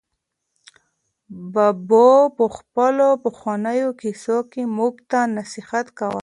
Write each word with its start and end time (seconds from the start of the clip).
ببو 1.53 2.07
په 2.37 2.45
خپلو 2.57 3.07
پخوانیو 3.23 3.89
کیسو 4.01 4.37
کې 4.51 4.61
موږ 4.77 4.93
ته 5.11 5.19
نصیحت 5.37 5.87
کاوه. 5.97 6.19